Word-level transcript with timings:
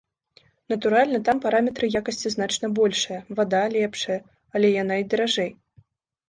Натуральна, 0.71 1.19
там 1.27 1.41
параметры 1.43 1.85
якасці 1.99 2.31
значна 2.35 2.71
большыя, 2.79 3.19
вада 3.41 3.61
лепшая, 3.75 4.19
але 4.57 4.67
яна 4.81 4.99
і 5.05 5.07
даражэй. 5.13 5.51